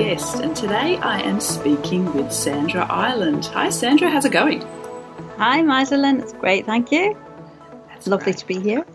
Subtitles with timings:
[0.00, 3.44] D'Este, and today I am speaking with Sandra Ireland.
[3.52, 4.62] Hi, Sandra, how's it going?
[5.36, 6.20] Hi, Madeline.
[6.20, 6.64] It's great.
[6.64, 7.14] Thank you.
[7.88, 8.38] That's Lovely great.
[8.38, 8.86] to be here.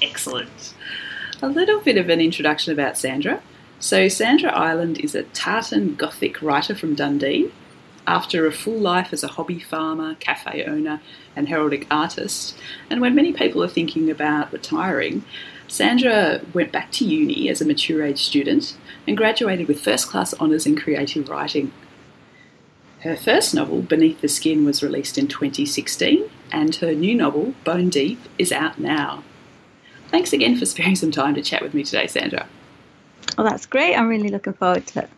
[0.00, 0.72] Excellent.
[1.42, 3.42] A little bit of an introduction about Sandra.
[3.78, 7.52] So, Sandra Ireland is a tartan Gothic writer from Dundee.
[8.06, 11.02] After a full life as a hobby farmer, cafe owner,
[11.36, 12.56] and heraldic artist,
[12.88, 15.26] and when many people are thinking about retiring,
[15.68, 20.34] Sandra went back to uni as a mature age student and graduated with first class
[20.40, 21.72] honours in creative writing.
[23.00, 27.90] Her first novel, Beneath the Skin, was released in 2016, and her new novel, Bone
[27.90, 29.22] Deep, is out now.
[30.08, 32.48] Thanks again for sparing some time to chat with me today, Sandra.
[33.36, 33.94] Well, that's great.
[33.94, 35.10] I'm really looking forward to it.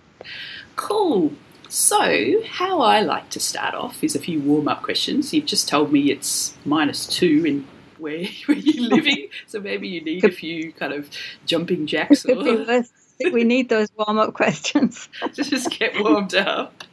[0.77, 1.33] Cool.
[1.69, 5.33] So, how I like to start off is a few warm up questions.
[5.33, 7.67] You've just told me it's minus two in
[8.01, 11.11] where, where you're living, so maybe you need a few kind of
[11.47, 12.69] jumping jacks or worse.
[12.69, 15.09] I think we need those warm up questions.
[15.35, 16.85] to just get warmed up.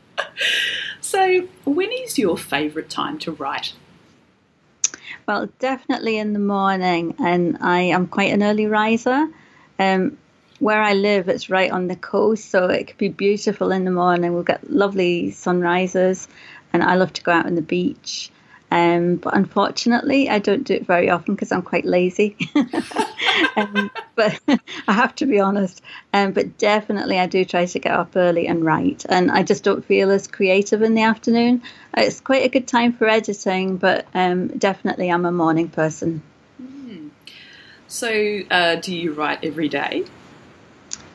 [1.00, 3.74] So, when is your favourite time to write?
[5.28, 9.28] Well, definitely in the morning, and I am quite an early riser.
[9.80, 10.18] Um,
[10.60, 13.92] where I live, it's right on the coast, so it could be beautiful in the
[13.92, 14.34] morning.
[14.34, 16.28] We'll get lovely sunrises,
[16.74, 18.32] and I love to go out on the beach.
[18.70, 22.36] Um, but unfortunately, I don't do it very often because I'm quite lazy.
[23.56, 24.40] um, but
[24.88, 25.82] I have to be honest.
[26.14, 29.06] Um, but definitely, I do try to get up early and write.
[29.08, 31.64] And I just don't feel as creative in the afternoon.
[31.98, 36.22] Uh, It's quite a good time for editing, but um, definitely, I'm a morning person.
[37.88, 40.04] So, uh, do you write every day?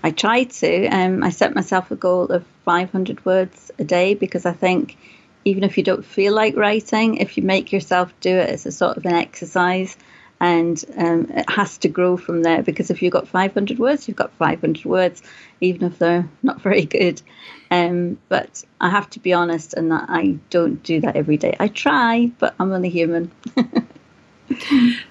[0.03, 0.87] I try to.
[0.87, 4.97] Um, I set myself a goal of 500 words a day because I think
[5.45, 8.73] even if you don't feel like writing, if you make yourself do it, it's a
[8.73, 9.97] sort of an exercise
[10.41, 14.17] and um, it has to grow from there because if you've got 500 words, you've
[14.17, 15.23] got 500 words,
[15.61, 17.23] even if they're not very good.
[17.71, 21.57] Um, but I have to be honest in that I don't do that every day.
[21.61, 23.31] I try, but I'm only human.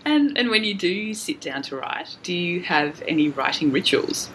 [0.06, 4.30] And and when you do sit down to write, do you have any writing rituals?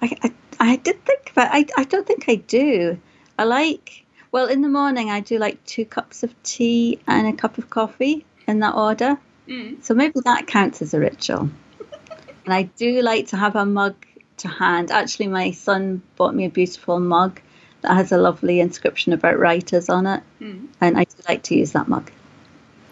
[0.00, 2.98] I, I, I did think about I, I don't think I do.
[3.38, 4.03] I like,
[4.34, 7.70] well, in the morning, I do like two cups of tea and a cup of
[7.70, 9.16] coffee in that order.
[9.46, 9.80] Mm.
[9.80, 11.48] So maybe that counts as a ritual.
[12.44, 13.94] and I do like to have a mug
[14.38, 14.90] to hand.
[14.90, 17.40] Actually, my son bought me a beautiful mug
[17.82, 20.24] that has a lovely inscription about writers on it.
[20.40, 20.66] Mm.
[20.80, 22.10] And I do like to use that mug.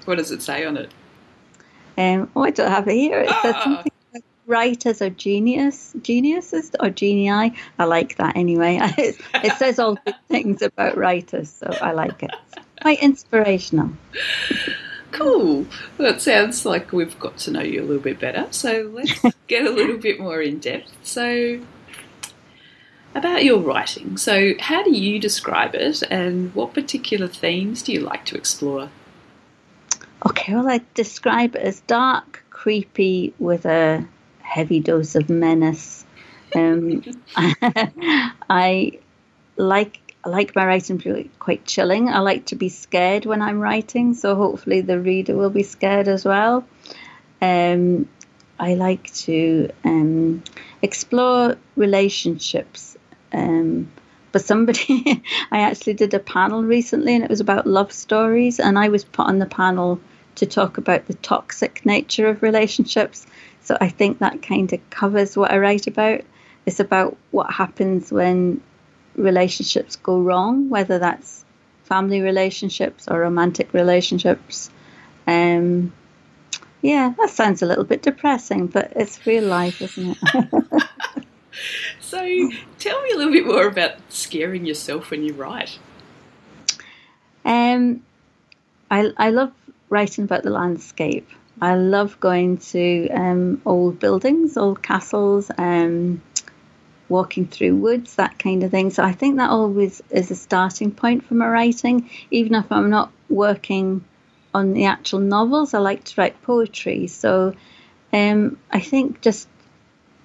[0.04, 0.92] What does it say on it?
[1.98, 3.18] Um, oh, I don't have it here.
[3.18, 3.64] It says Ah.
[3.64, 3.91] something
[4.52, 7.52] writers are genius, geniuses or genii.
[7.78, 8.78] I like that anyway.
[8.98, 12.30] it, it says all good things about writers, so I like it.
[12.82, 13.90] Quite inspirational.
[15.10, 15.66] Cool.
[15.96, 18.46] Well, it sounds like we've got to know you a little bit better.
[18.50, 20.92] So let's get a little bit more in depth.
[21.02, 21.58] So,
[23.14, 24.18] about your writing.
[24.18, 28.90] So, how do you describe it, and what particular themes do you like to explore?
[30.26, 34.06] Okay, well, I describe it as dark, creepy, with a
[34.52, 36.04] heavy dose of menace.
[36.54, 37.02] Um,
[37.36, 38.98] I
[39.56, 42.08] like like my writing quite chilling.
[42.08, 46.06] I like to be scared when I'm writing, so hopefully the reader will be scared
[46.06, 46.64] as well.
[47.40, 48.08] Um,
[48.60, 50.44] I like to um,
[50.82, 52.96] explore relationships.
[53.32, 53.90] Um,
[54.32, 58.78] but somebody, I actually did a panel recently, and it was about love stories, and
[58.78, 59.98] I was put on the panel
[60.36, 63.26] to talk about the toxic nature of relationships.
[63.62, 66.22] So I think that kind of covers what I write about.
[66.66, 68.60] It's about what happens when
[69.14, 71.44] relationships go wrong, whether that's
[71.84, 74.70] family relationships or romantic relationships.
[75.26, 75.92] Um,
[76.80, 80.82] yeah, that sounds a little bit depressing, but it's real life, isn't it?
[82.00, 82.18] So,
[82.78, 85.78] tell me a little bit more about scaring yourself when you write.
[87.44, 88.02] um,
[88.90, 89.52] I, I love
[89.88, 91.28] writing about the landscape.
[91.62, 96.20] I love going to um, old buildings, old castles, um,
[97.08, 98.90] walking through woods, that kind of thing.
[98.90, 102.10] So I think that always is a starting point for my writing.
[102.32, 104.04] Even if I'm not working
[104.52, 107.06] on the actual novels, I like to write poetry.
[107.06, 107.54] So
[108.12, 109.46] um, I think just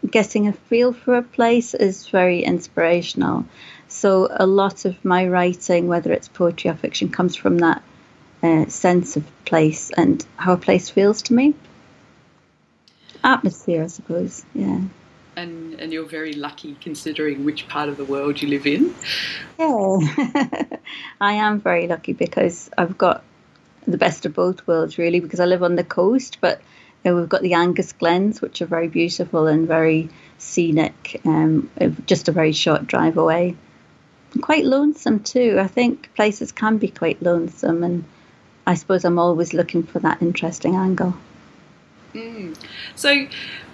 [0.09, 3.45] getting a feel for a place is very inspirational.
[3.87, 7.83] So a lot of my writing, whether it's poetry or fiction, comes from that
[8.43, 11.55] uh, sense of place and how a place feels to me.
[13.23, 14.45] Atmosphere, I suppose.
[14.53, 14.81] Yeah.
[15.35, 18.93] And and you're very lucky considering which part of the world you live in.
[19.59, 19.99] Yeah,
[21.21, 23.23] I am very lucky because I've got
[23.85, 25.19] the best of both worlds, really.
[25.19, 26.61] Because I live on the coast, but
[27.03, 31.69] you know, we've got the Angus Glens, which are very beautiful and very scenic, um,
[32.05, 33.55] just a very short drive away.
[34.41, 35.57] Quite lonesome too.
[35.59, 38.03] I think places can be quite lonesome, and
[38.67, 41.15] I suppose I'm always looking for that interesting angle.
[42.13, 42.55] Mm.
[42.95, 43.27] So,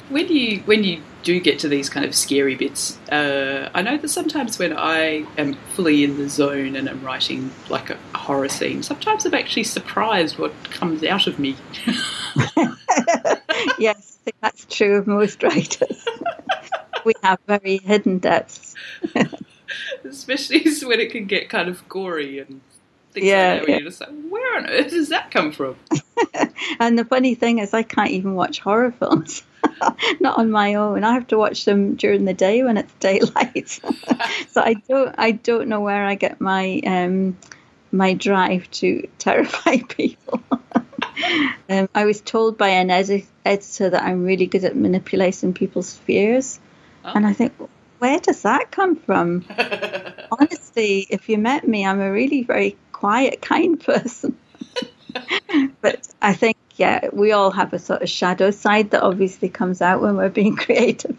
[0.09, 3.97] when you when you do get to these kind of scary bits, uh, I know
[3.97, 8.17] that sometimes when I am fully in the zone and I'm writing like a, a
[8.17, 11.55] horror scene, sometimes I'm actually surprised what comes out of me.
[13.79, 16.05] yes, I think that's true of most writers.
[17.03, 18.75] we have very hidden depths.
[20.03, 22.61] Especially when it can get kind of gory and
[23.13, 23.67] things yeah, like that.
[23.67, 23.81] Where yeah.
[23.81, 25.75] you're just like, where on earth does that come from?
[26.79, 29.43] and the funny thing is, I can't even watch horror films.
[30.19, 31.03] Not on my own.
[31.03, 33.69] I have to watch them during the day when it's daylight.
[34.49, 37.37] so I don't, I don't know where I get my um,
[37.91, 40.41] my drive to terrify people.
[41.69, 45.95] um, I was told by an edi- editor that I'm really good at manipulating people's
[45.95, 46.59] fears,
[47.05, 47.11] oh.
[47.13, 47.53] and I think,
[47.99, 49.45] where does that come from?
[50.31, 54.37] Honestly, if you met me, I'm a really very quiet, kind person.
[55.81, 59.81] but I think, yeah, we all have a sort of shadow side that obviously comes
[59.81, 61.17] out when we're being creative.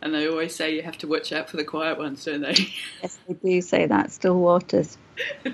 [0.00, 2.54] And they always say you have to watch out for the quiet ones, don't they?
[3.02, 4.12] Yes, they do say that.
[4.12, 4.96] Still waters.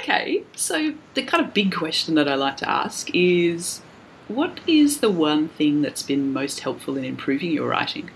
[0.00, 3.82] okay, so the kind of big question that I like to ask is
[4.28, 8.10] what is the one thing that's been most helpful in improving your writing?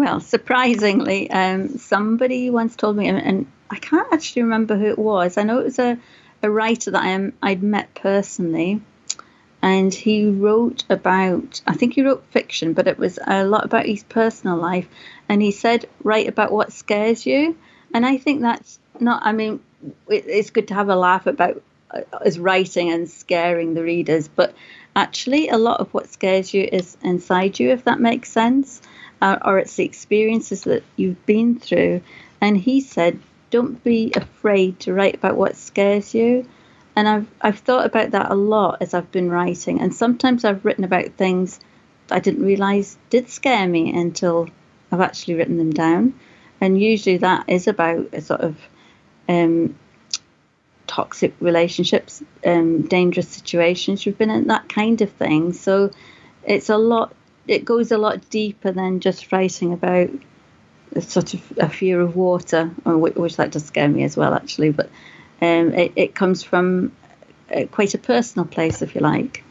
[0.00, 5.36] Well, surprisingly, um, somebody once told me, and, I can't actually remember who it was.
[5.36, 5.98] I know it was a,
[6.42, 8.80] a writer that I am, I'd met personally,
[9.60, 13.84] and he wrote about, I think he wrote fiction, but it was a lot about
[13.84, 14.88] his personal life.
[15.28, 17.58] And he said, write about what scares you.
[17.92, 19.60] And I think that's not, I mean,
[20.08, 22.00] it, it's good to have a laugh about uh,
[22.38, 24.54] writing and scaring the readers, but
[24.96, 28.80] actually, a lot of what scares you is inside you, if that makes sense
[29.20, 32.02] uh, or it's the experiences that you've been through.
[32.40, 33.20] And he said,
[33.50, 36.48] don't be afraid to write about what scares you.
[36.96, 39.80] And I've, I've thought about that a lot as I've been writing.
[39.80, 41.60] And sometimes I've written about things
[42.10, 44.48] I didn't realize did scare me until
[44.90, 46.14] I've actually written them down.
[46.60, 48.56] And usually that is about a sort of
[49.28, 49.76] um,
[50.86, 54.04] toxic relationships, um, dangerous situations.
[54.04, 55.52] You've been in that kind of thing.
[55.52, 55.90] So
[56.44, 57.14] it's a lot
[57.50, 60.08] it goes a lot deeper than just writing about
[60.94, 64.70] a sort of a fear of water, which that does scare me as well, actually.
[64.70, 64.86] But
[65.42, 66.92] um, it, it, comes from
[67.54, 69.42] uh, quite a personal place, if you like.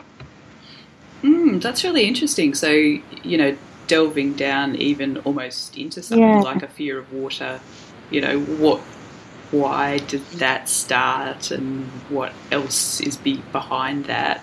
[1.24, 2.54] Mm, that's really interesting.
[2.54, 3.58] So, you know,
[3.88, 6.40] delving down even almost into something yeah.
[6.40, 7.60] like a fear of water,
[8.12, 8.80] you know, what,
[9.52, 14.42] why did that start, and what else is be behind that,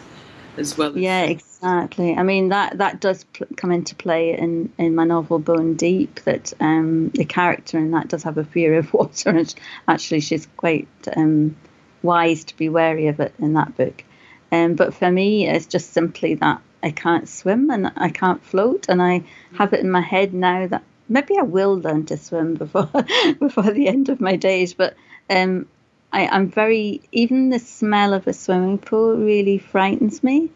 [0.58, 0.90] as well.
[0.90, 2.14] As- yeah, exactly Exactly.
[2.14, 6.20] I mean that that does pl- come into play in, in my novel Bone Deep.
[6.20, 9.52] That um, the character in that does have a fear of water, and
[9.88, 11.56] actually she's quite um,
[12.02, 14.04] wise to be wary of it in that book.
[14.52, 18.86] Um, but for me, it's just simply that I can't swim and I can't float,
[18.88, 22.54] and I have it in my head now that maybe I will learn to swim
[22.54, 22.88] before
[23.40, 24.72] before the end of my days.
[24.72, 24.94] But
[25.28, 25.66] um,
[26.12, 30.50] I, I'm very even the smell of a swimming pool really frightens me.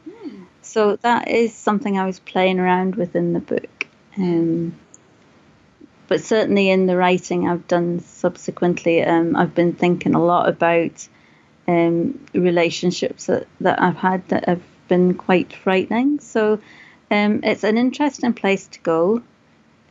[0.62, 3.86] So that is something I was playing around with in the book.
[4.16, 4.74] Um,
[6.08, 11.08] but certainly in the writing I've done subsequently, um, I've been thinking a lot about
[11.68, 16.20] um, relationships that, that I've had that have been quite frightening.
[16.20, 16.60] So
[17.10, 19.22] um, it's an interesting place to go.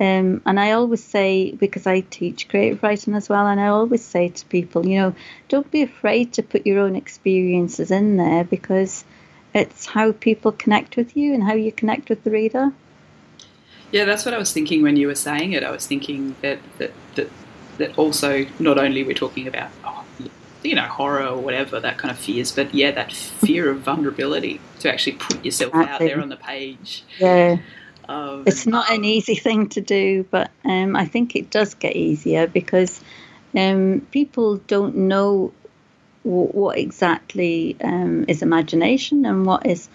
[0.01, 4.03] Um, and I always say, because I teach creative writing as well, and I always
[4.03, 5.15] say to people, you know,
[5.49, 9.03] don't be afraid to put your own experiences in there because
[9.53, 12.71] it's how people connect with you and how you connect with the reader.
[13.91, 15.63] Yeah, that's what I was thinking when you were saying it.
[15.63, 17.29] I was thinking that that that,
[17.77, 20.03] that also not only we're talking about oh,
[20.63, 24.61] you know horror or whatever that kind of fears, but yeah, that fear of vulnerability
[24.79, 25.93] to actually put yourself exactly.
[25.93, 27.03] out there on the page.
[27.17, 27.57] Yeah.
[28.07, 31.95] Um, it's not an easy thing to do, but um, I think it does get
[31.95, 33.01] easier because
[33.55, 35.53] um, people don't know
[36.23, 39.89] what exactly um, is imagination and what is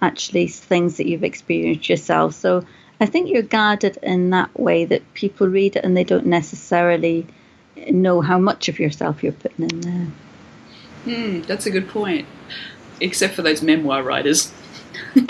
[0.00, 2.34] actually things that you've experienced yourself.
[2.34, 2.64] So
[3.00, 7.26] I think you're guarded in that way that people read it and they don't necessarily
[7.90, 10.06] know how much of yourself you're putting in there.
[11.04, 12.26] Hmm, that's a good point.
[13.00, 14.52] Except for those memoir writers.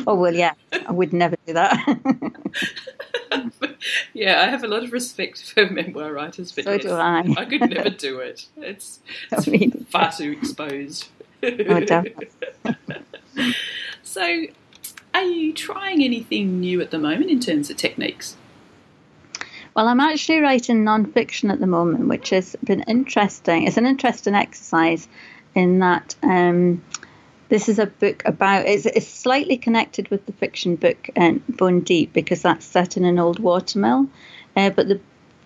[0.06, 0.54] oh well, yeah,
[0.86, 2.32] I would never do that.
[4.12, 7.24] yeah, I have a lot of respect for memoir writers, but so yes, do I.
[7.36, 8.46] I could never do it.
[8.56, 9.00] It's,
[9.32, 11.08] it's far too exposed.
[11.42, 12.04] oh,
[14.02, 14.46] so,
[15.14, 18.36] are you trying anything new at the moment in terms of techniques?
[19.74, 23.66] Well, I'm actually writing non-fiction at the moment, which has been interesting.
[23.66, 25.06] It's an interesting exercise
[25.54, 26.82] in that um,
[27.48, 28.66] this is a book about.
[28.66, 33.04] It's, it's, slightly connected with the fiction book uh, Bone Deep because that's set in
[33.04, 34.08] an old watermill,
[34.56, 35.00] uh, but the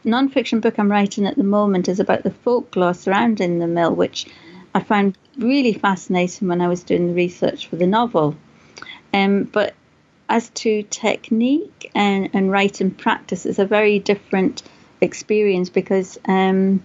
[0.05, 4.27] non-fiction book I'm writing at the moment is about the folklore surrounding the mill, which
[4.75, 8.37] I found really fascinating when I was doing the research for the novel.
[9.15, 9.75] Um, but
[10.29, 14.63] as to technique and, and writing practice, it's a very different
[15.01, 16.83] experience because um,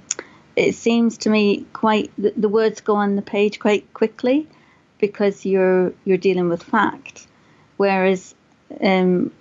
[0.56, 4.48] it seems to me quite the, the, words go on the page quite quickly
[5.00, 7.28] because you're you're dealing with fact,
[7.78, 8.36] whereas
[8.82, 9.32] um,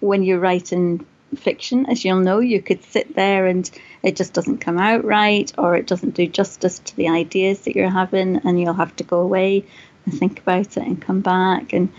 [0.00, 1.06] when you're writing
[1.36, 3.70] fiction, as you'll know, you could sit there and
[4.02, 7.76] it just doesn't come out right, or it doesn't do justice to the ideas that
[7.76, 9.64] you're having, and you'll have to go away
[10.06, 11.92] and think about it and come back and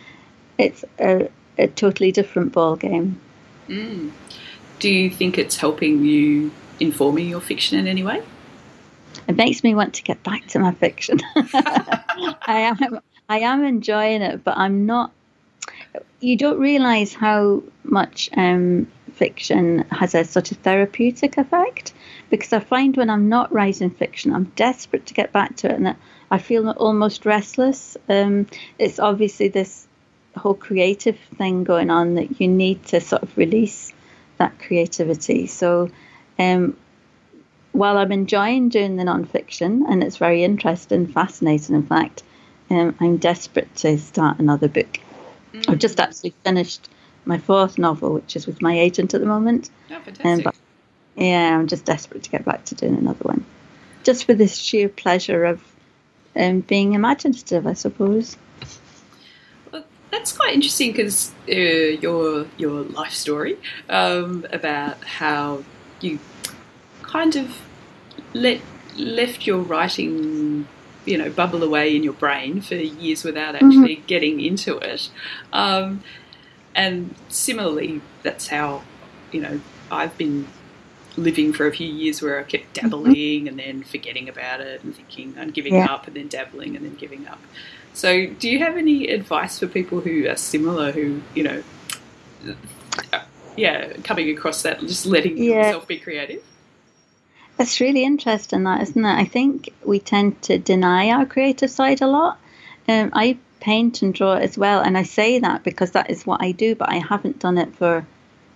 [0.58, 3.20] it's a, a totally different ball game.
[3.68, 4.12] Mm.
[4.80, 8.24] Do you think it's helping you informing your fiction in any way?
[9.28, 11.20] It makes me want to get back to my fiction.
[11.36, 13.00] I am
[13.30, 15.12] I am enjoying it, but I'm not.
[16.20, 21.94] You don't realise how much um, fiction has a sort of therapeutic effect
[22.30, 25.76] because I find when I'm not writing fiction, I'm desperate to get back to it,
[25.76, 25.96] and
[26.30, 27.98] I feel almost restless.
[28.10, 28.48] Um,
[28.80, 29.88] it's obviously this
[30.36, 33.94] whole creative thing going on that you need to sort of release
[34.38, 35.48] that creativity.
[35.48, 35.90] So,
[36.40, 36.78] um,
[37.72, 42.24] while I'm enjoying doing the nonfiction and it's very interesting, fascinating, in fact,
[42.70, 45.00] um, I'm desperate to start another book.
[45.54, 45.70] Mm.
[45.70, 46.90] I've just actually finished
[47.26, 49.70] my fourth novel, which is with my agent at the moment.
[49.90, 50.48] Oh, fantastic.
[50.48, 50.54] Um,
[51.16, 53.46] yeah, I'm just desperate to get back to doing another one.
[54.04, 55.62] Just for this sheer pleasure of
[56.36, 58.38] um, being imaginative, I suppose
[60.12, 63.58] that's quite interesting because uh, your your life story
[63.90, 65.64] um, about how
[66.02, 66.20] you
[67.12, 67.62] kind of
[68.34, 68.62] let
[68.98, 70.68] left your writing
[71.06, 73.66] you know bubble away in your brain for years without mm-hmm.
[73.68, 74.06] actually mm-hmm.
[74.06, 75.10] getting into it
[75.54, 76.04] um,
[76.76, 78.82] and similarly that's how
[79.32, 80.48] you know I've been
[81.18, 82.88] living for a few years where I kept mm-hmm.
[82.88, 83.48] dabbling mm-hmm.
[83.48, 85.86] and then forgetting about it and thinking and giving yeah.
[85.86, 87.40] up and then dabbling and then giving up
[87.94, 91.64] so, do you have any advice for people who are similar, who, you know,
[93.58, 95.68] yeah, coming across that, just letting yeah.
[95.68, 96.44] yourself be creative?
[97.62, 99.20] That's really interesting, that isn't it?
[99.20, 102.40] I think we tend to deny our creative side a lot.
[102.88, 106.42] Um, I paint and draw as well, and I say that because that is what
[106.42, 108.08] I do, but I haven't done it for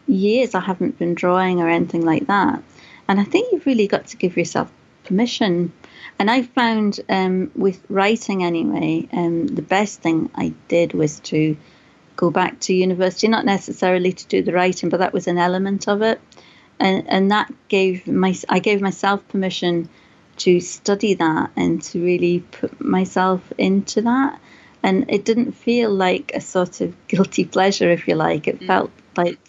[0.08, 0.56] years.
[0.56, 2.64] I haven't been drawing or anything like that.
[3.08, 4.72] And I think you've really got to give yourself
[5.04, 5.72] permission
[6.18, 11.58] and I found um, with writing anyway, um, the best thing I did was to
[12.16, 15.88] go back to university, not necessarily to do the writing, but that was an element
[15.90, 16.22] of it.
[16.80, 19.90] And, and that gave my I gave myself permission
[20.38, 24.40] to study that and to really put myself into that.
[24.84, 28.48] And it didn't feel like a sort of guilty pleasure, if you like.
[28.48, 28.68] It mm.
[28.68, 29.40] felt like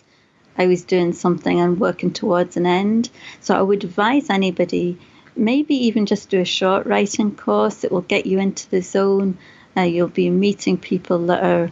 [0.57, 3.11] I was doing something and working towards an end.
[3.41, 4.99] So I would advise anybody
[5.37, 9.39] maybe even just do a short writing course it will get you into the zone.
[9.77, 11.71] Uh, you'll be meeting people that are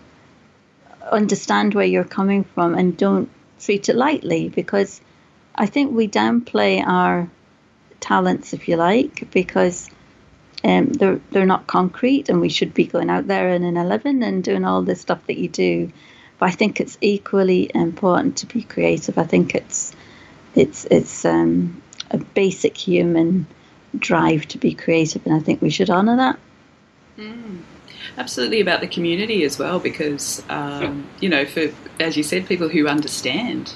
[1.11, 3.31] understand where you're coming from and don't
[3.61, 5.01] treat it lightly because
[5.55, 7.29] I think we downplay our
[8.01, 9.89] talents, if you like, because
[10.65, 14.23] um, they're they're not concrete, and we should be going out there in an eleven
[14.23, 15.93] and doing all the stuff that you do.
[16.39, 19.19] But I think it's equally important to be creative.
[19.19, 19.95] I think it's
[20.55, 23.47] it's it's um, a basic human
[23.97, 26.39] drive to be creative, and I think we should honour that.
[27.19, 27.61] Mm.
[28.17, 32.69] Absolutely about the community as well, because um, you know, for as you said, people
[32.69, 33.75] who understand.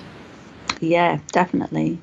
[0.80, 1.99] Yeah, definitely.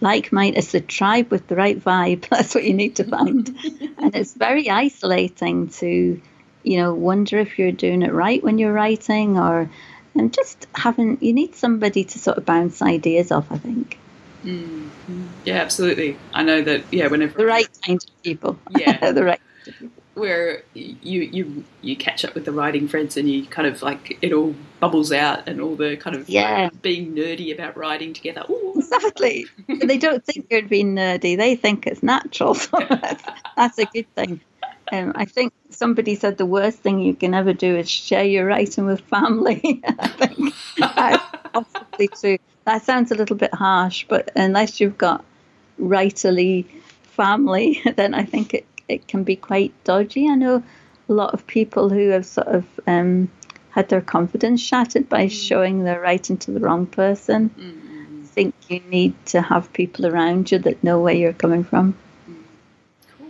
[0.00, 2.28] Like mine, it's the tribe with the right vibe.
[2.30, 3.48] That's what you need to find,
[3.98, 6.20] and it's very isolating to,
[6.62, 9.68] you know, wonder if you're doing it right when you're writing, or
[10.14, 13.50] and just having you need somebody to sort of bounce ideas off.
[13.50, 13.98] I think.
[14.44, 15.26] Mm-hmm.
[15.44, 16.16] Yeah, absolutely.
[16.32, 16.84] I know that.
[16.92, 18.58] Yeah, whenever the right kind of people.
[18.70, 19.40] Yeah, the right.
[20.18, 24.18] Where you you you catch up with the writing friends and you kind of like
[24.22, 26.70] it all bubbles out and all the kind of Yeah.
[26.82, 28.44] being nerdy about writing together.
[28.50, 28.74] Ooh.
[28.76, 29.46] Exactly.
[29.68, 31.36] they don't think you're being nerdy.
[31.36, 32.54] They think it's natural.
[32.54, 33.22] So that's,
[33.56, 34.40] that's a good thing.
[34.92, 38.46] Um, I think somebody said the worst thing you can ever do is share your
[38.46, 39.82] writing with family.
[39.98, 42.38] I think that's possibly true.
[42.64, 45.24] That sounds a little bit harsh, but unless you've got
[45.80, 46.64] writerly
[47.02, 50.28] family, then I think it, it can be quite dodgy.
[50.28, 50.62] I know
[51.08, 53.30] a lot of people who have sort of um,
[53.70, 57.78] had their confidence shattered by showing their writing to the wrong person Mm,
[58.38, 61.96] think you need to have people around you that know where you're coming from.
[63.16, 63.26] cool.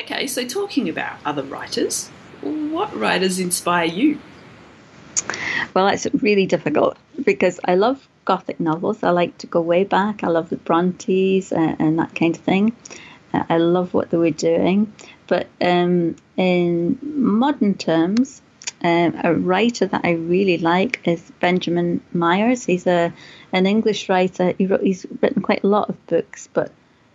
[0.00, 2.08] Okay, so talking about other writers,
[2.40, 4.18] what writers inspire you?
[5.74, 9.02] Well, it's really difficult because I love Gothic novels.
[9.02, 10.24] I like to go way back.
[10.24, 12.74] I love the Brontes uh, and that kind of thing.
[13.48, 14.92] I love what they were doing.
[15.26, 18.42] But um, in modern terms,
[18.82, 22.64] um, a writer that I really like is Benjamin Myers.
[22.64, 23.12] He's a
[23.52, 24.52] an English writer.
[24.58, 26.70] He wrote, he's written quite a lot of books, but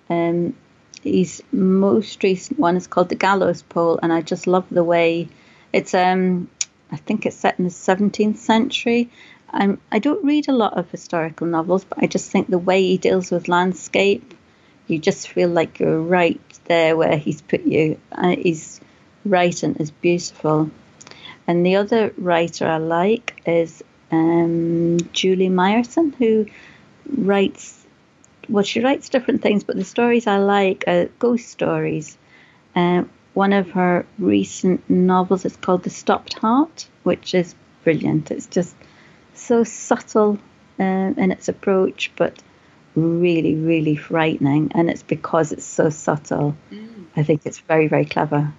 [0.10, 0.56] um,
[1.04, 5.30] his most recent one is called The Gallows Pole, and I just love the way
[5.72, 5.94] it's.
[5.94, 6.50] Um,
[6.92, 9.12] I think it's set in the 17th century.
[9.52, 12.82] Um, I don't read a lot of historical novels, but I just think the way
[12.82, 14.34] he deals with landscape,
[14.90, 18.00] you just feel like you're right there where he's put you.
[18.12, 18.82] Uh, his
[19.26, 20.72] writing is beautiful.
[21.48, 26.48] And the other writer I like is um, Julie Myerson, who
[27.16, 27.86] writes,
[28.48, 32.18] well, she writes different things, but the stories I like are ghost stories.
[32.76, 37.54] Um, one of her recent novels is called The Stopped Heart, which is
[37.84, 38.32] brilliant.
[38.32, 38.76] It's just
[39.34, 40.40] so subtle
[40.80, 42.42] um, in its approach, but
[42.96, 44.72] really, really frightening.
[44.74, 46.56] And it's because it's so subtle.
[46.72, 47.06] Mm.
[47.16, 48.54] I think it's very, very clever.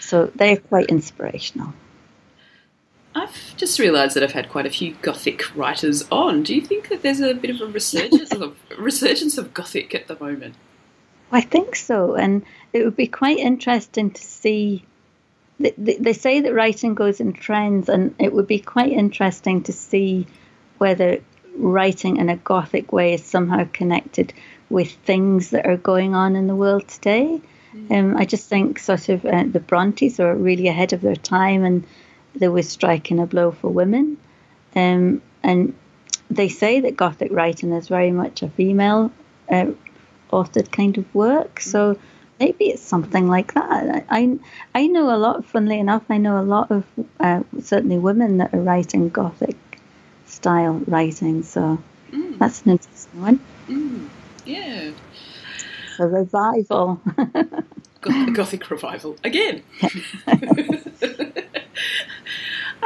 [0.00, 1.72] So they're quite inspirational.
[3.14, 6.42] I've just realised that I've had quite a few Gothic writers on.
[6.42, 10.08] Do you think that there's a bit of a resurgence of resurgence of Gothic at
[10.08, 10.56] the moment?
[11.30, 14.84] I think so, and it would be quite interesting to see.
[15.58, 20.26] They say that writing goes in trends, and it would be quite interesting to see
[20.78, 21.20] whether
[21.56, 24.32] writing in a Gothic way is somehow connected
[24.70, 27.40] with things that are going on in the world today.
[27.90, 31.64] Um, I just think sort of uh, the Brontes are really ahead of their time,
[31.64, 31.84] and
[32.34, 34.16] they were striking a blow for women.
[34.76, 35.74] Um, and
[36.30, 39.10] they say that Gothic writing is very much a female
[39.50, 39.66] uh,
[40.32, 41.60] authored kind of work.
[41.60, 41.98] So
[42.40, 44.04] maybe it's something like that.
[44.08, 44.38] I, I,
[44.74, 46.84] I know a lot, funnily enough, I know a lot of
[47.20, 49.56] uh, certainly women that are writing Gothic
[50.34, 51.42] style writing.
[51.42, 51.78] So
[52.12, 53.40] Mm, that's an interesting one.
[53.68, 54.08] mm,
[54.44, 54.90] yeah,
[55.98, 57.00] A revival.
[58.00, 59.62] Gothic revival again.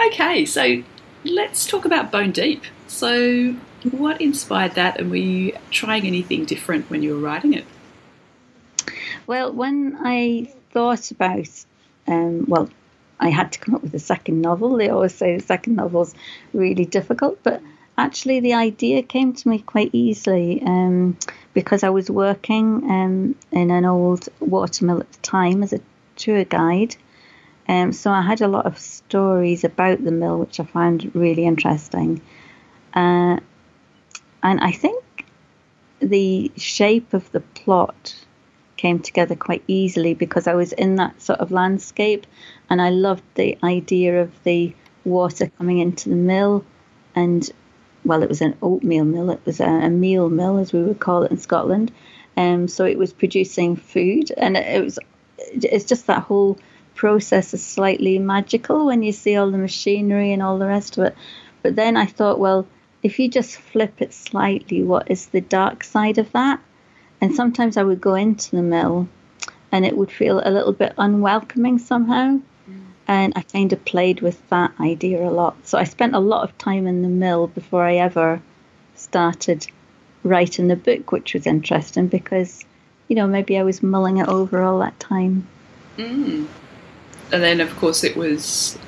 [0.07, 0.83] okay, so
[1.25, 2.63] let's talk about Bone Deep.
[2.87, 3.55] So,
[3.91, 7.65] what inspired that, and were you trying anything different when you were writing it?
[9.27, 11.49] Well, when I thought about,
[12.07, 12.71] um, well,
[13.21, 14.77] I had to come up with a second novel.
[14.77, 16.15] They always say the second novel's
[16.53, 17.61] really difficult, but
[17.97, 21.19] actually the idea came to me quite easily um,
[21.53, 25.81] because I was working um, in an old watermill at the time as a
[26.17, 26.97] tour guide.
[27.69, 31.45] Um, so I had a lot of stories about the mill, which I found really
[31.45, 32.23] interesting.
[32.95, 33.41] Uh,
[34.43, 35.27] and I think
[36.01, 38.15] the shape of the plot
[38.79, 42.27] came together quite easily because I was in that sort of landscape
[42.71, 46.65] and I loved the idea of the water coming into the mill.
[47.15, 47.49] And
[48.05, 49.31] well it was an oatmeal mill.
[49.31, 51.93] It was a, meal mill as we would call it in Scotland.
[52.37, 54.99] Um, so it was producing food and it was
[55.39, 56.59] it's just that whole
[56.95, 61.05] process is slightly magical when you see all the machinery and all the rest of
[61.05, 61.17] it.
[61.63, 62.67] But then I thought well
[63.03, 66.61] if you just flip it slightly what is the dark side of that
[67.21, 69.09] and sometimes I would go into the mill
[69.73, 72.41] and it would feel a little bit unwelcoming somehow.
[73.11, 75.57] And I kind of played with that idea a lot.
[75.67, 78.43] So I spent a lot of time in the mill before I ever
[78.97, 79.67] started
[80.25, 82.67] writing the book, which was interesting because,
[83.09, 85.49] you know, maybe I was mulling it over all that time.
[85.97, 86.47] Mm.
[87.33, 88.79] And then, of course, it was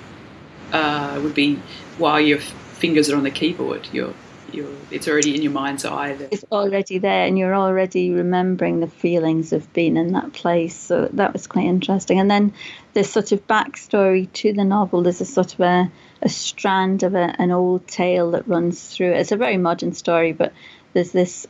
[0.73, 1.59] uh, would be
[1.97, 4.15] while your fingers are on the keyboard, you're
[4.55, 6.15] you're it's already in your mind's eye.
[6.15, 10.77] That, It's already there and you're already remembering the feelings of being in that place.
[10.77, 12.21] So that was quite interesting.
[12.21, 12.53] And then
[12.95, 15.03] there's sort of backstory to the novel.
[15.03, 15.91] There's a sort of a,
[16.23, 19.21] a strand of a, an old tale that runs through it.
[19.21, 20.53] It's a very modern story, but
[20.93, 21.47] there's this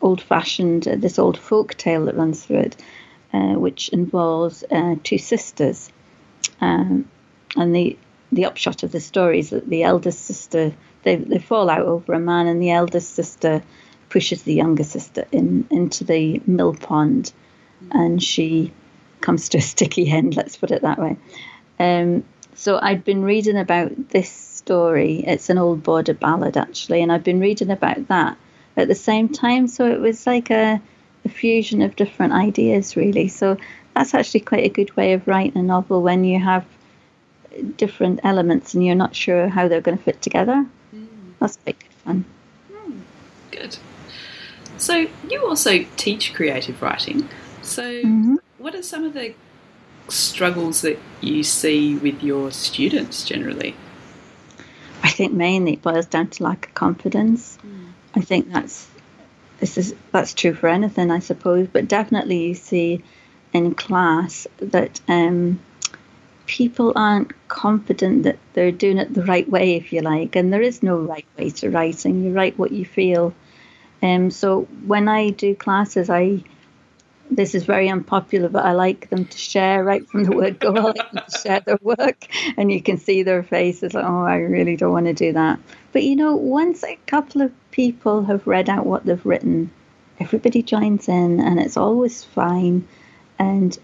[0.00, 2.76] old fashioned, uh, this old folk tale that runs through it.
[3.32, 5.90] uh, which involves uh, two sisters.
[6.60, 7.08] Um,
[7.56, 7.98] and the
[8.32, 12.12] the upshot of the story is that the eldest sister they, they fall out over
[12.14, 13.62] a man, and the eldest sister
[14.08, 17.32] pushes the younger sister in into the mill pond,
[17.92, 18.72] and she
[19.20, 20.36] comes to a sticky end.
[20.36, 21.16] Let's put it that way.
[21.78, 25.22] Um, so I'd been reading about this story.
[25.26, 28.36] It's an old border ballad actually, and I've been reading about that
[28.76, 29.68] at the same time.
[29.68, 30.80] So it was like a,
[31.24, 33.28] a fusion of different ideas, really.
[33.28, 33.58] So
[33.94, 36.64] that's actually quite a good way of writing a novel when you have
[37.62, 40.66] different elements and you're not sure how they're going to fit together.
[40.94, 41.08] Mm.
[41.40, 42.24] That's quite good fun.
[42.70, 43.00] Mm.
[43.50, 43.78] Good.
[44.78, 47.28] So you also teach creative writing.
[47.62, 48.36] So mm-hmm.
[48.58, 49.34] what are some of the
[50.08, 53.74] struggles that you see with your students generally?
[55.02, 57.58] I think mainly it boils down to lack of confidence.
[57.64, 57.92] Mm.
[58.14, 58.88] I think that's
[59.58, 63.02] this is that's true for anything, I suppose, but definitely you see
[63.52, 65.60] in class that um,
[66.46, 70.62] people aren't confident that they're doing it the right way, if you like, and there
[70.62, 72.24] is no right way to writing.
[72.24, 73.34] You write what you feel.
[74.02, 76.42] Um, so when I do classes, I
[77.28, 80.74] this is very unpopular, but I like them to share right from the word go.
[80.76, 84.24] I like them to share their work, and you can see their faces like, oh,
[84.24, 85.58] I really don't want to do that.
[85.92, 89.70] But you know, once a couple of people have read out what they've written,
[90.20, 92.86] everybody joins in, and it's always fine.
[93.38, 93.76] And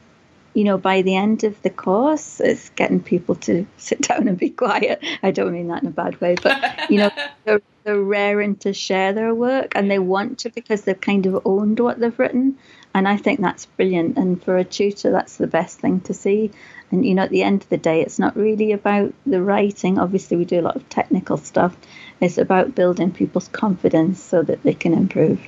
[0.54, 4.38] you know, by the end of the course, it's getting people to sit down and
[4.38, 5.02] be quiet.
[5.22, 7.10] I don't mean that in a bad way, but you know,
[7.44, 11.42] they're, they're raring to share their work, and they want to because they've kind of
[11.46, 12.58] owned what they've written.
[12.94, 14.18] And I think that's brilliant.
[14.18, 16.50] And for a tutor, that's the best thing to see.
[16.90, 19.98] And, you know, at the end of the day, it's not really about the writing.
[19.98, 21.74] Obviously, we do a lot of technical stuff.
[22.20, 25.40] It's about building people's confidence so that they can improve.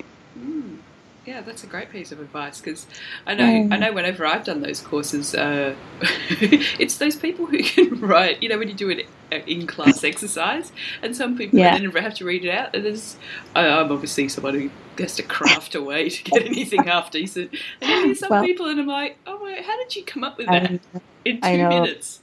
[1.26, 2.87] Yeah, that's a great piece of advice because
[3.26, 3.72] I know mm.
[3.72, 5.74] I know whenever I've done those courses, uh,
[6.30, 8.42] it's those people who can write.
[8.42, 9.00] You know, when you do an
[9.46, 11.78] in class exercise, and some people yeah.
[11.78, 12.74] then have to read it out.
[12.74, 13.16] And there's,
[13.54, 17.52] I'm obviously someone who has to craft a way to get anything half decent.
[17.80, 20.24] And then there's some well, people, and I'm like, oh my, how did you come
[20.24, 20.80] up with that
[21.24, 22.20] in two minutes?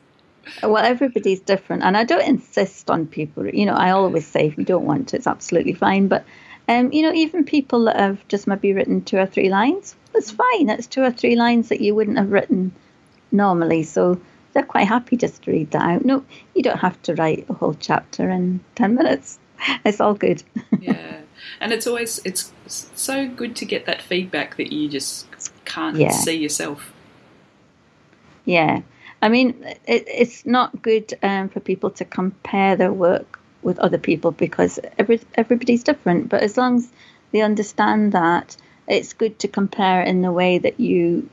[0.63, 3.47] Well, everybody's different, and I don't insist on people.
[3.47, 6.25] You know, I always say if you don't want to, it's absolutely fine, but
[6.71, 10.31] um, you know, even people that have just maybe written two or three lines, that's
[10.31, 10.69] fine.
[10.69, 12.73] It's two or three lines that you wouldn't have written
[13.29, 13.83] normally.
[13.83, 14.21] So
[14.53, 16.05] they're quite happy just to read that out.
[16.05, 16.23] No,
[16.55, 19.37] you don't have to write a whole chapter in 10 minutes.
[19.85, 20.41] It's all good.
[20.79, 21.19] yeah.
[21.59, 25.27] And it's always, it's so good to get that feedback that you just
[25.65, 26.09] can't yeah.
[26.09, 26.91] see yourself.
[28.45, 28.81] Yeah.
[29.21, 33.97] I mean, it, it's not good um, for people to compare their work with other
[33.97, 36.29] people because every, everybody's different.
[36.29, 36.91] But as long as
[37.31, 38.55] they understand that,
[38.87, 41.29] it's good to compare in the way that you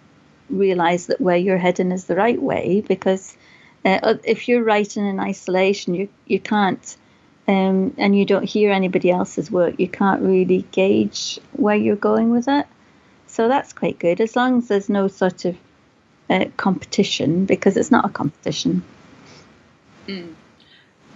[0.50, 2.82] realize that where you're heading is the right way.
[2.86, 3.36] Because
[3.84, 6.96] uh, if you're writing in isolation, you you can't.
[7.46, 12.30] Um, and you don't hear anybody else's work, you can't really gauge where you're going
[12.30, 12.66] with it.
[13.26, 15.56] So that's quite good, as long as there's no sort of
[16.28, 18.82] uh, competition, because it's not a competition.
[20.06, 20.34] Mm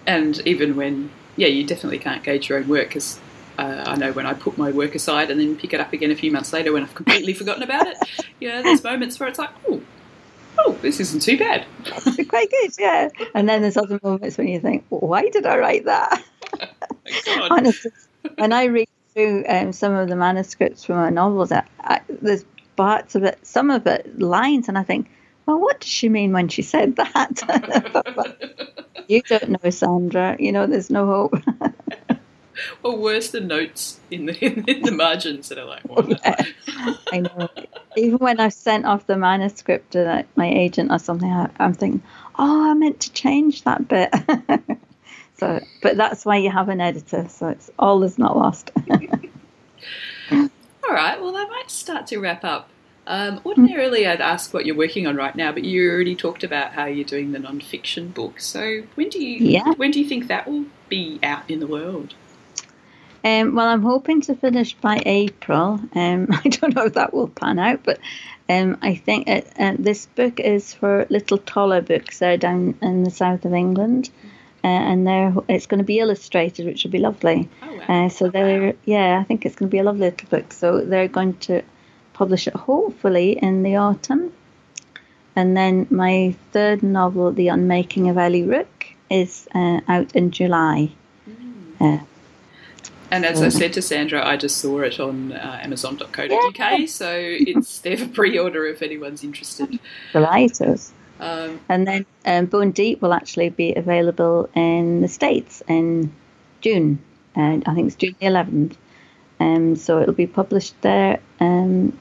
[0.06, 3.18] and even when yeah, you definitely can't gauge your own work because
[3.58, 6.10] uh, I know when I put my work aside and then pick it up again
[6.10, 7.96] a few months later when I've completely forgotten about it.
[8.40, 9.80] You know, there's moments where it's like, oh,
[10.58, 11.66] oh, this isn't too bad.
[12.28, 13.08] Quite good, yeah.
[13.34, 16.22] And then there's other moments when you think, why did I write that?
[17.50, 17.90] Honestly,
[18.36, 22.44] when I read through um, some of the manuscripts from my novels, I, I, there's
[22.76, 25.10] parts of it, some of it lines, and I think,
[25.46, 28.36] well, what does she mean when she said that?
[29.08, 30.36] you don't know, Sandra.
[30.38, 31.34] You know, there's no hope.
[32.82, 36.08] or worse than notes in the in, the margins that are like, what?
[36.24, 37.48] Yeah, I know.
[37.96, 42.02] Even when I've sent off the manuscript to my agent or something, I, I'm thinking,
[42.38, 44.14] oh, I meant to change that bit.
[45.38, 47.28] so, but that's why you have an editor.
[47.28, 48.70] So it's all is not lost.
[50.30, 50.48] all
[50.90, 51.20] right.
[51.20, 52.70] Well, I might start to wrap up.
[53.06, 56.72] Um, ordinarily, I'd ask what you're working on right now, but you already talked about
[56.72, 58.40] how you're doing the non-fiction book.
[58.40, 59.72] So when do you yeah.
[59.72, 62.14] when do you think that will be out in the world?
[63.24, 65.80] Um, well, I'm hoping to finish by April.
[65.94, 67.98] Um, I don't know if that will pan out, but
[68.48, 72.18] um, I think it, uh, this book is for Little Toller Books.
[72.18, 74.10] They're down in the south of England,
[74.62, 77.48] uh, and they're it's going to be illustrated, which will be lovely.
[77.62, 78.06] Oh, wow.
[78.06, 80.52] uh, so they're yeah, I think it's going to be a lovely little book.
[80.52, 81.62] So they're going to
[82.22, 84.32] publish it hopefully in the autumn.
[85.34, 90.92] And then my third novel, The Unmaking of Ellie Rook, is uh, out in July.
[91.28, 91.80] Mm.
[91.80, 92.04] Uh,
[93.10, 96.86] And as I said to Sandra, I just saw it on uh, Amazon.co.uk, yeah.
[96.86, 97.10] so
[97.50, 99.80] it's there for pre-order if anyone's interested.
[100.12, 100.80] Delighted.
[101.18, 106.12] Um, and then um, Bone Deep will actually be available in the States in
[106.60, 107.00] June,
[107.34, 108.76] and I think it's June the 11th.
[109.42, 111.18] Um, so it'll be published there.
[111.40, 111.98] Um,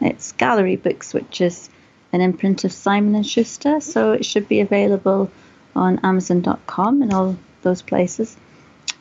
[0.00, 1.70] it's Gallery Books, which is
[2.12, 5.30] an imprint of Simon and Schuster, so it should be available
[5.74, 8.36] on Amazon.com and all those places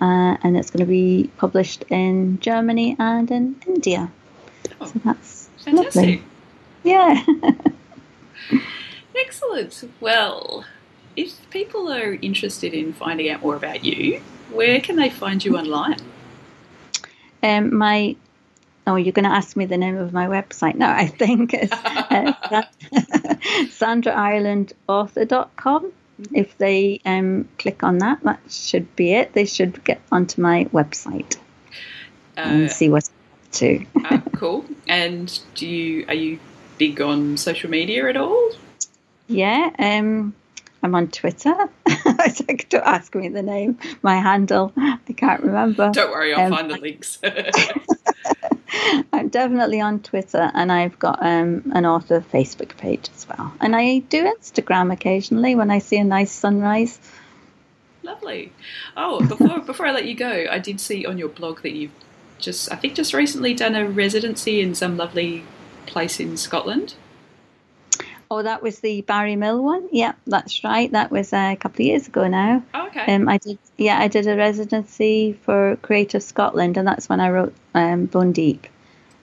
[0.03, 4.11] uh, and it's going to be published in Germany and in India.
[4.81, 5.95] Oh, so that's fantastic.
[5.95, 6.23] lovely.
[6.83, 7.23] Yeah.
[9.15, 9.89] Excellent.
[10.01, 10.65] Well,
[11.15, 15.57] if people are interested in finding out more about you, where can they find you
[15.57, 15.99] online?
[17.41, 18.17] Um, my
[18.87, 20.75] oh, you're going to ask me the name of my website.
[20.75, 22.33] No, I think it's uh,
[23.71, 25.93] sandrairelandauthor.com
[26.31, 29.33] if they um, click on that, that should be it.
[29.33, 31.37] They should get onto my website
[32.37, 33.11] uh, and see what's
[33.53, 33.85] to.
[34.05, 34.65] uh, cool.
[34.87, 36.39] And do you are you
[36.77, 38.51] big on social media at all?
[39.27, 40.33] Yeah, um,
[40.81, 41.55] I'm on Twitter.
[42.69, 44.73] Don't ask me the name, my handle.
[44.75, 45.91] I can't remember.
[45.91, 47.19] Don't worry, I'll um, find the links.
[49.13, 53.53] I'm definitely on Twitter and I've got um, an author Facebook page as well.
[53.59, 56.99] And I do Instagram occasionally when I see a nice sunrise.
[58.01, 58.51] Lovely.
[58.97, 61.91] Oh, before before I let you go, I did see on your blog that you've
[62.39, 65.43] just I think just recently done a residency in some lovely
[65.85, 66.95] place in Scotland.
[68.33, 69.87] Oh, that was the Barry Mill one.
[69.91, 70.91] Yeah, that's right.
[70.91, 72.63] That was uh, a couple of years ago now.
[72.73, 73.13] Oh, okay.
[73.13, 73.59] Um, I did.
[73.77, 78.31] Yeah, I did a residency for Creative Scotland, and that's when I wrote um, Bone
[78.31, 78.65] Deep.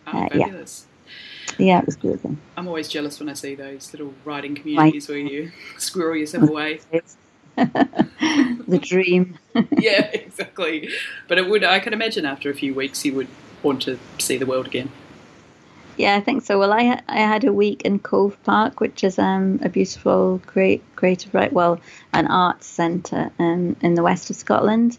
[0.07, 0.87] Oh, uh, fabulous.
[1.59, 1.67] Yeah.
[1.67, 2.23] yeah, it was good.
[2.23, 2.39] Then.
[2.57, 5.15] I'm always jealous when I see those little writing communities right.
[5.17, 6.79] where you squirrel yourself away.
[7.57, 9.41] the dream.
[9.73, 10.89] yeah, exactly.
[11.27, 11.65] But it would.
[11.65, 13.29] I can imagine after a few weeks you would
[13.65, 14.93] want to see the world again.
[16.01, 16.59] Yeah, I think so.
[16.59, 20.83] Well, I I had a week in Cove Park, which is um, a beautiful, great
[20.97, 21.79] creative right, well,
[22.15, 24.97] an arts centre um, in the west of Scotland,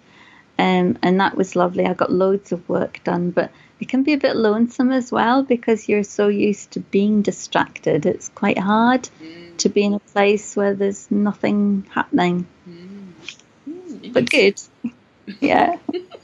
[0.60, 1.88] um, and that was lovely.
[1.88, 5.42] I got loads of work done, but it can be a bit lonesome as well
[5.42, 8.06] because you're so used to being distracted.
[8.06, 9.58] It's quite hard mm.
[9.58, 12.46] to be in a place where there's nothing happening.
[12.70, 14.14] Mm.
[14.14, 14.62] But good.
[15.40, 15.78] yeah.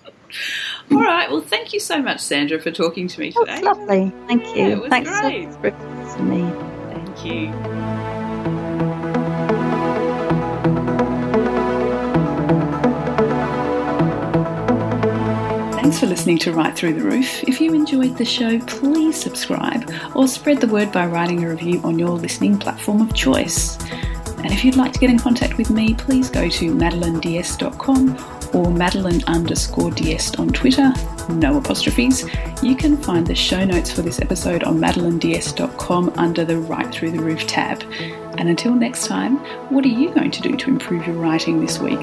[0.92, 1.30] All right.
[1.30, 3.46] Well, thank you so much, Sandra, for talking to me today.
[3.46, 4.12] That's lovely.
[4.28, 4.84] Thank you.
[4.84, 5.52] Yeah, Thanks great.
[5.54, 6.42] so for me.
[6.94, 7.54] Thank you.
[15.74, 17.44] Thanks for listening to Write Through the Roof.
[17.46, 21.82] If you enjoyed the show, please subscribe or spread the word by writing a review
[21.84, 23.78] on your listening platform of choice.
[24.38, 28.72] And if you'd like to get in contact with me, please go to madelineds.com or
[28.72, 30.92] Madeline underscore D'Este on Twitter,
[31.30, 32.26] no apostrophes.
[32.64, 37.12] You can find the show notes for this episode on madelineds.com under the Write Through
[37.12, 37.84] the Roof tab.
[38.38, 39.38] And until next time,
[39.70, 42.02] what are you going to do to improve your writing this week?